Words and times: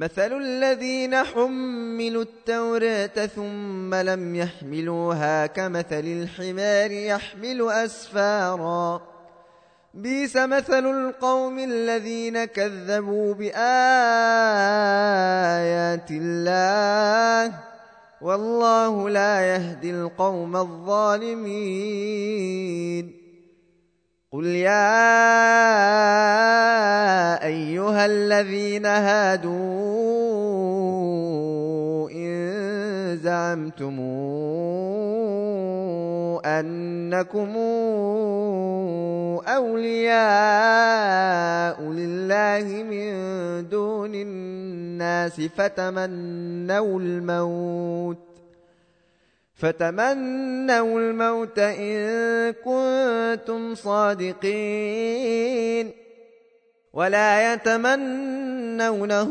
مثل 0.00 0.32
الذين 0.32 1.24
حملوا 1.24 2.22
التوراة 2.22 3.26
ثم 3.26 3.94
لم 3.94 4.36
يحملوها 4.36 5.46
كمثل 5.46 6.04
الحمار 6.04 6.90
يحمل 6.90 7.70
أسفارا. 7.70 9.02
بيس 9.94 10.36
مثل 10.36 10.86
القوم 10.86 11.58
الذين 11.58 12.44
كذبوا 12.44 13.34
بآيات 13.34 13.60
الله. 16.10 17.54
والله 18.20 19.08
لا 19.08 19.40
يهدي 19.40 19.90
القوم 19.90 20.56
الظالمين. 20.56 22.00
قل 24.32 24.46
يا 24.46 25.10
أيها 27.44 28.06
الذين 28.06 28.86
هادوا 28.86 29.59
زعمتم 33.22 34.00
أنكم 36.44 37.56
أولياء 39.46 41.02
لله 41.82 42.82
من 42.82 43.12
دون 43.68 44.14
الناس 44.14 45.40
فتمنوا 45.40 47.00
الموت 47.00 48.18
فتمنوا 49.54 51.00
الموت 51.00 51.58
إن 51.58 52.52
كنتم 52.52 53.74
صادقين 53.74 55.30
ولا 56.92 57.52
يتمنونه 57.52 59.30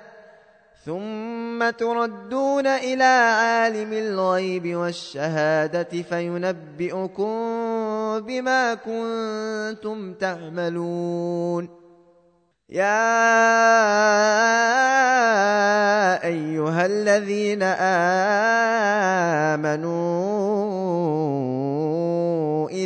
ثم 0.85 1.69
تردون 1.69 2.67
إلى 2.67 3.03
عالم 3.03 3.93
الغيب 3.93 4.75
والشهادة 4.75 6.01
فينبئكم 6.01 7.31
بما 8.19 8.73
كنتم 8.73 10.13
تعملون 10.13 11.69
يا 12.69 13.11
أيها 16.25 16.85
الذين 16.85 17.63
آمنوا 19.53 20.00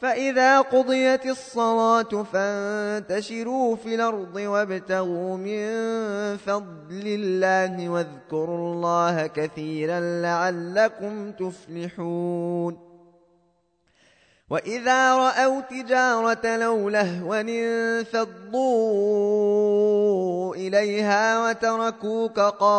فإذا 0.00 0.60
قضيت 0.60 1.26
الصلاة 1.26 2.22
فانتشروا 2.32 3.76
في 3.76 3.94
الأرض 3.94 4.36
وابتغوا 4.36 5.36
من 5.36 5.66
فضل 6.36 7.06
الله 7.06 7.88
واذكروا 7.88 8.74
الله 8.74 9.26
كثيرا 9.26 10.00
لعلكم 10.00 11.32
تفلحون. 11.32 12.88
وإذا 14.50 15.14
رأوا 15.16 15.60
تجارة 15.60 16.56
لو 16.56 16.88
لهوا 16.88 17.40
انفضوا 17.40 18.64
إليها 20.54 21.48
وتركوك 21.48 22.40
قائما 22.40 22.78